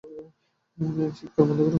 [1.17, 1.67] চিৎকার বন্ধ কর!